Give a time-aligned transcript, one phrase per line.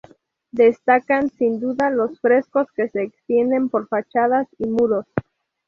[0.49, 5.05] Destacan sin duda los frescos que se extienden por fachadas y muros.